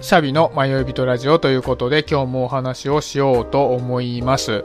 [0.00, 4.64] シャビの迷い人ラジオということで今日もお話をしようと思います。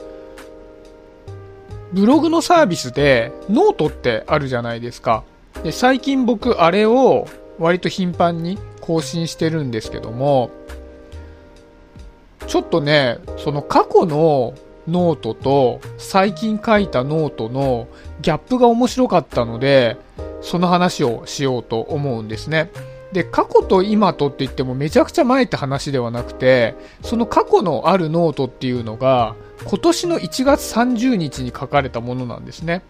[1.93, 5.23] ブログのサービスでノートってあるじゃないですか。
[5.63, 7.27] で最近僕あれを
[7.59, 10.51] 割と頻繁に更新してるんですけども、
[12.47, 14.53] ちょっとね、その過去の
[14.87, 17.87] ノートと最近書いたノートの
[18.21, 19.97] ギャップが面白かったので、
[20.41, 22.69] その話をしようと思うんですね。
[23.11, 32.83] で、過去と今とって言ってもめちゃくちゃ前って話ではなくて、その過去のあるノートっていうのが、今年の1月30日に書かれたものなんですね。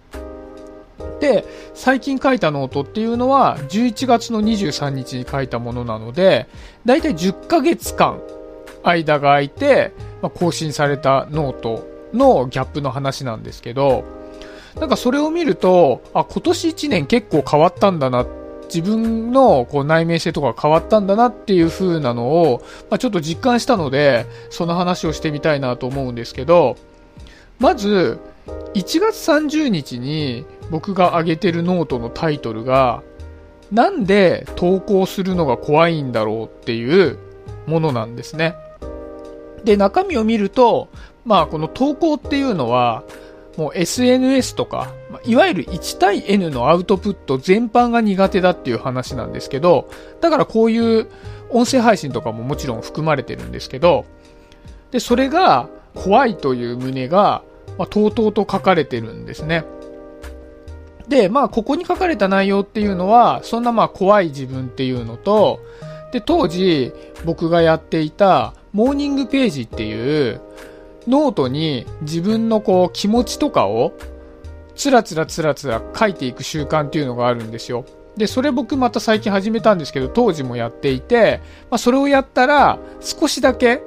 [1.20, 6.48] で、最近書いたノートっていうのは、11月の23日に書いたものなので、
[6.86, 8.22] だいたい10ヶ月間、
[8.84, 14.04] 間が空いて、まあ、更新されたノートのギャップの話なんですけど、
[14.80, 18.41] なんかそれを見ると、あ、今年1年結構変わったんだなって
[18.74, 26.78] 自分のこう内面性とか変わったんだなっていう風なのを、まあ、ちょっと実感したので、その話をしてみたいなと思うんですけど、
[27.60, 28.20] まず、
[28.74, 33.04] 1月30日に僕が上げてるノートのタイトルが、
[33.72, 37.20] なんで投稿するのが怖いんだろうっていう
[37.68, 38.56] ものなんですね。
[39.64, 40.88] で、中身を見ると、
[41.26, 43.04] まあこの投稿っていうのは、
[43.58, 44.94] もう SNS とか、
[45.26, 49.90] いわゆる1対 N のアウトプット全般が苦手だっていう話なんですけど、
[50.22, 51.08] だからこういう
[51.50, 54.06] 音声配信とかももちろん含まれてるんですけど、
[54.92, 57.44] で、それが怖いという旨が、
[57.78, 59.66] まあ、とうとうと書かれてるんですね。
[61.08, 65.60] で、まあ、ここに書かれた内容っていうのは、そんなまあ怖い自分っていうのと、
[66.14, 66.94] で、当時
[67.26, 70.42] 僕がやっていたモーニングページっていう、
[71.08, 73.94] ノートに自分のこう気持ちとかを
[74.76, 77.86] つらつらつらつら書いていく習慣っていうのがあるんですよ。
[78.18, 83.82] で、それ僕また最近始めたんですけど、当時もやっていて、まあ、それをやったら少しだけ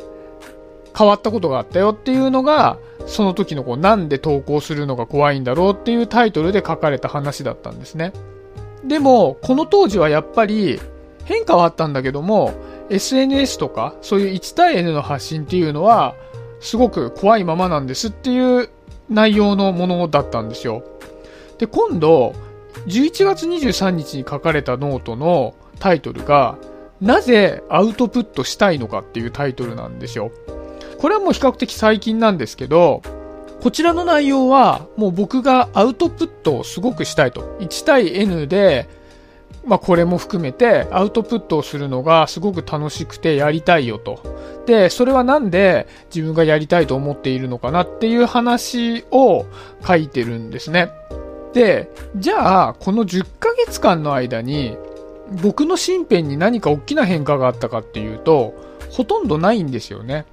[0.96, 8.12] 変わったことがあったよっていうのが、その時のこうなんで投稿するのが怖いんだろうっていうタイトルで書かれた話だったんですね。
[8.84, 10.80] でも、この当時はやっぱり
[11.24, 12.54] 変化はあったんだけども、
[12.90, 16.14] SNS とかそういう1対 N の発信っていうのは
[16.64, 18.70] すごく怖いままなんですっていう
[19.10, 20.82] 内容のものだったんですよ。
[21.58, 22.34] で、今度、
[22.86, 26.56] 11月23日に書かれたノートのタイトルが、
[27.02, 30.32] なぜアウトプットしたいのかっていうタイトルなんですよ。
[30.98, 33.02] これはもう比較的最近なんですけど、
[33.60, 37.58] こちらの内容はもう僕がアウトプットをすごくしたいと。
[37.60, 38.88] 1対 N で
[39.66, 44.20] まあ、これも含めてアウトプットをするのがすごく楽しくてやりたいよと。
[44.66, 49.46] で、それはなんで自分がやりたいと思っているのかなっていう話を
[49.86, 50.90] 書いてるんですね。
[51.54, 54.76] で、じゃあ、この10ヶ月間の間に
[55.42, 58.54] 僕の身辺に何か大きな変化があったかっていうと、
[58.90, 60.26] ほとんどないんですよね。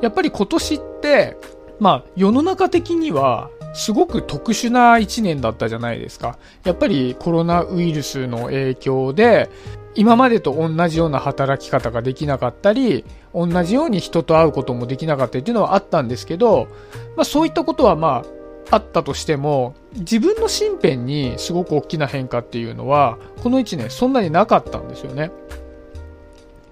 [0.00, 1.36] やっぱり今年って、
[1.80, 6.38] まあ世の中的にはすごく特殊な1年だったじゃないですか。
[6.64, 9.50] やっぱりコロナウイルスの影響で、
[9.94, 13.04] 今までと同じような働き方ができなかったり、
[13.34, 16.68] 同じように人と会うこともできなかったりっていうのはあったんですけど、
[17.16, 18.24] まあそういったことはま
[18.70, 25.30] ああったとしても、自分の身辺にすごく大きな変化っていうのは、この1年そんなになかったんですよね。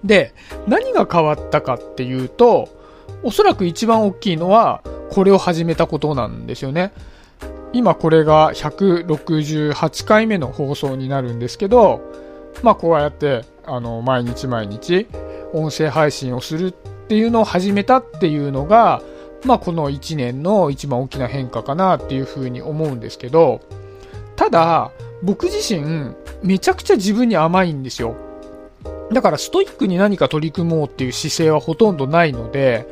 [0.03, 0.35] で、
[0.67, 2.69] 何が変わったかっていうと、
[3.25, 6.93] おそらく一番大きいのは、これを始めたことなんですよね。
[7.73, 12.03] 今これが168回目の放送になるんですけど、
[12.63, 15.09] まあこうやって、あの、毎日毎日
[15.55, 16.73] 音声配信をするっ
[17.09, 19.03] ていうのを始めたっていうのが、
[19.47, 23.61] まあこの1年の一番大きな変化かなっていうふうに思うんですけど、
[24.37, 24.91] ただ、
[25.23, 28.17] 僕自身、めちゃくちゃ自分に甘いんですよ。
[29.15, 32.87] だからストイックに何か取り組もうっていう姿勢はほとんどないので、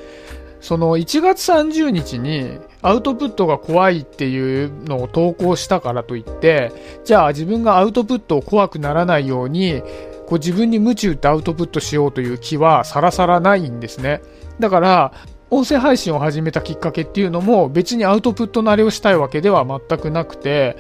[0.61, 6.73] その1月30日にアウトプットが怖いっていうのを投稿したからといって、
[7.05, 9.83] じゃあ自分がアウトプットを怖くならないように、
[10.27, 14.23] こう自分に夢中ってアウトプットしようという気はさらさらないんですね。
[14.61, 15.13] だから、
[15.51, 20.77] 音声配信を始めたきっかけっていうのも別にアウトプット慣れをしたいわけでは全くなくて、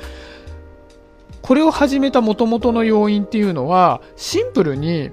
[1.42, 5.10] これを始めた元々の要因っていうのは、シンプルに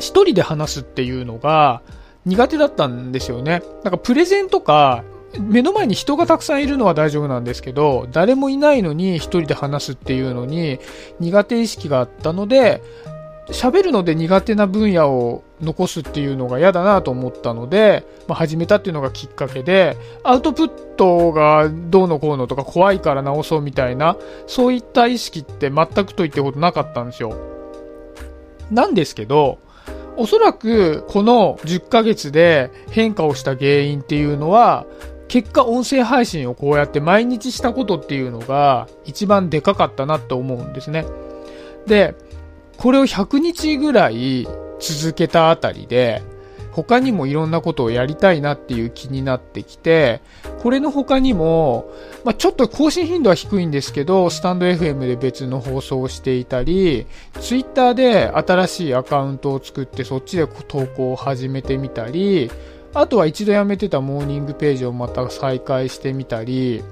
[0.00, 1.82] 一人で話すっていうのが、
[2.26, 3.62] 苦手だったんですよね。
[3.84, 5.04] なんかプレゼンとか、
[5.38, 10.80] 目の前に人がたくさんいるのは大丈夫なんですけど、誰もいないのに一人で話すっていうのに
[11.20, 12.82] 苦手意識があったので、
[13.48, 24.16] 喋るので苦手な分野を残すっていうのが嫌だなと思ったので、まあ、始めたっていうのがきっかけで、アウトプットがどうのこうのとか怖いから直そうみたいな、
[24.46, 27.34] そういった意識って全くと言ってことなかったんですよ。
[28.70, 29.58] なんですけど、
[30.16, 34.86] おそらくこの10ヶ月で変化をした原因っていうのは、
[35.28, 41.06] 結果音声配信をこうやって毎日したことっていうのが一番でかかったなと思うんですね。
[41.86, 42.14] で、
[42.76, 44.48] これを100日ぐらい
[44.80, 46.22] 続けたあたりで、
[46.72, 50.20] 他にもいろんなことをやりたいなっていう気になってきて、
[50.62, 51.90] これの他にも、
[52.24, 57.06] まあ、ちょっと更新頻度は低いんですけど、スタンド FM で別の放送をしていたり、
[57.40, 62.50] ツイッターで新しいアカウントを作ってそっちで投稿を始めてみたり、
[62.92, 66.82] あとは一度やめてたモーニングページをまた再開してみたり、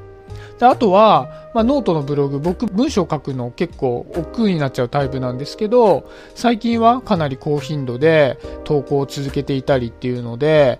[0.59, 10.79] であとは、まあ、ノートのブログ、僕文章書くの結構億劫になっちゃうタイプなんですけど、最近はかなり高頻度で投稿を続けていたりっていうので、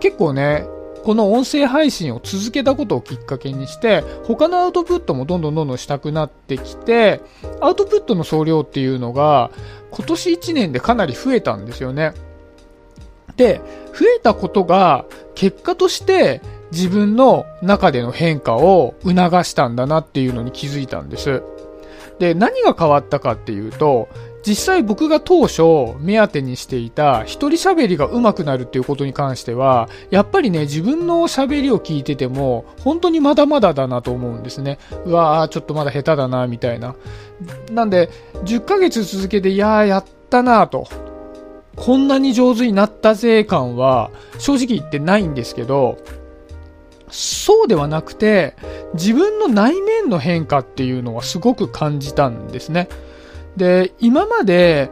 [0.00, 0.66] 結構ね、
[1.04, 7.20] この音声配信を続けたことをきっかけにして、他のアウトプットもどんどんどんどんしたくなってきて、
[7.60, 9.50] アウトプットの総量っていうのが、
[9.90, 12.14] 今年1年でかなり増えたんですよね。
[13.36, 13.60] で、
[13.92, 15.04] 増えたことが
[15.34, 16.40] 結果として
[16.74, 21.42] 自分の中での変化を促したんだなっていうのに気づいたんです。
[22.18, 24.08] で、何が変わったかっていうと、
[24.46, 25.62] 実際僕が当初
[26.00, 34.78] 目当てにしていた一人喋りが上手くなるっていうことに関しては、やっぱりね、自分の喋りを聞いてても、本当にまだまだだなと思うんですね。
[35.06, 36.94] うわー、ちょっとまだ下手だな、みたいな。
[37.70, 38.10] なんで、
[38.44, 40.86] 10ヶ月続けて、いやー、やったなと。
[41.76, 45.98] こんなに上手になったぜ感は、正直言ってないんですけど、
[47.10, 48.54] そうではなくて、
[48.94, 52.88] 自分の内面の変化っていうのはすごく感じたんですね。
[53.56, 54.90] で、今まで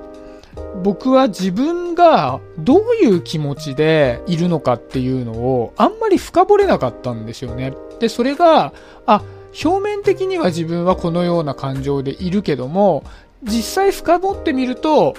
[0.82, 7.74] 僕は自分がどういう気持ちでいるのかっていうのをあんまり深掘れなかったんですよね。
[8.00, 8.72] で、それが、
[9.06, 9.22] あ、
[9.64, 13.04] 表面的には自分はこのような感情でいるけども、
[13.42, 15.14] 実際深掘ってみると、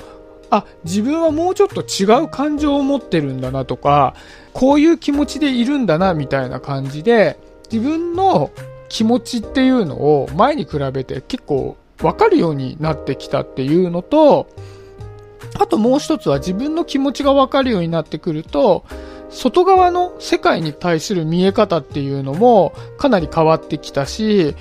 [0.56, 4.14] あ、自分はもうちょっと違う感情を持ってるんだなとか、
[4.54, 7.40] こういう気持ちでいるんだなみたいな感じで、
[7.72, 8.52] 自分の
[8.88, 14.48] 気持ちっていうのを前に比べて結構わかるようになってきたっていうのと、
[15.60, 18.84] あともう一つは自分の気持ちがわかるようになってくると、
[19.32, 24.56] 外側の世界に対する見え方っていうのもかなり変わってきたし、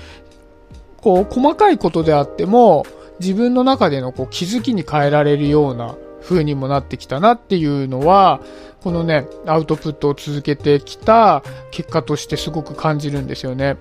[0.97, 2.85] こう細かいことであっても
[3.19, 8.41] 自分の中でのこう気づきに変えられるような風にもなってきたなっていうのは、
[8.81, 13.77] このね、アウトプットを続けてきた結果としてすごく感じるんですよね。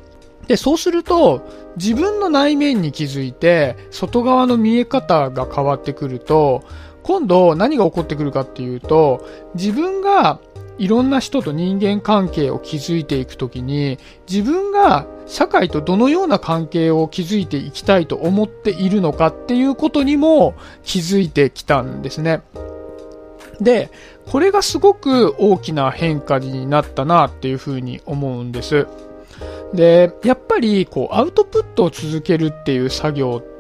[0.47, 1.43] で、そうすると、
[1.77, 6.63] 自分の内面に気づいて、外側の見え方が変わってくると、
[7.03, 10.41] 今度何が起こってくるかっていうと、自分が
[10.79, 22.43] いろんな人と人間関係を築いていくときに、自分が社会とどのような関係を築いていきたいと思っているのかっていうことにも気づいてきたんですね。
[23.59, 23.91] で、
[24.31, 28.87] これがすごく大きな変化になったなっていうふうに思うんです。
[29.73, 33.52] で、やっぱりこうアウトプットを続けるっていう作業って、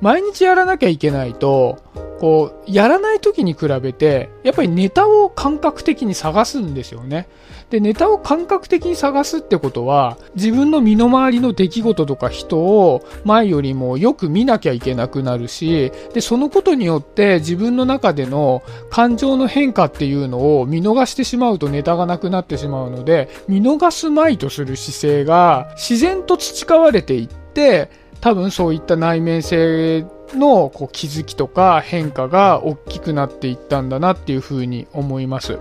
[0.00, 1.78] 毎日やらなきゃいけないと、
[2.20, 7.28] こう、やらない時に比べて、やっぱりネタを感覚的に探すんですよね。
[7.70, 27.90] で、ネタを感覚的に探すってことは、自分の身の回りの出来事とか人を前よりもよく見なきゃいけなくなるし、で、そのことによって自分の中での感情の変化っていうのを見逃してしまうとネタがなくなってしまうので、見逃すまいとする姿勢が自然と培われていって、
[28.26, 30.04] 多分そういった内面性
[30.34, 35.60] のこう気づきとか変化が大きくなっていったんだなっていうふうに思います。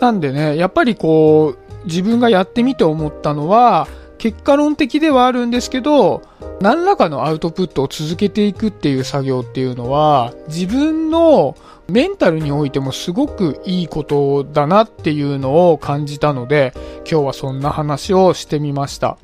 [0.00, 6.22] なんでね、やっぱりこう、自分がやってみて思ったのは、結果論的ではあるんですけど、
[6.62, 11.54] 何らかのアウトプットを続けていくっていう作業っていうのは、自分の
[11.86, 19.18] メンタルにおいてもすごくいいことだなっていうのを感じたので、今日はそんな話をしてみました。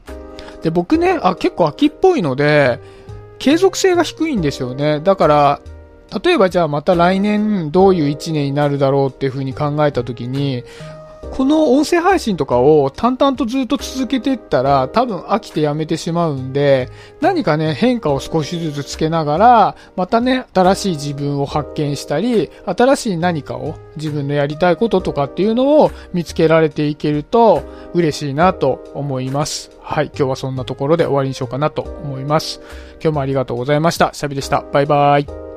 [0.62, 2.80] で、僕ね、あ、結構秋っぽいので、
[3.38, 5.00] 継続性が低いんですよね。
[5.00, 5.60] だから、
[6.24, 10.64] 例えばじゃあまた来年どういう一年になるだろうっていうふうに考えた時に、
[11.30, 27.62] この音声配信とかを淡々とずっと続けていったら多分飽きてやめてしまうんで、何かね、変化を少しずつつけながら、またね、新しい自分を発見したり、新しい何かを自分のやりたいこととかっていうのを見つけられていけると
[27.94, 29.70] 嬉しいなと思います。
[29.80, 32.61] はい、今日はそんなところで終わりにしようかなと思います。
[33.02, 34.11] 今日もありがとうございました。
[34.12, 34.64] シャビでした。
[34.73, 35.48] バイバーイ。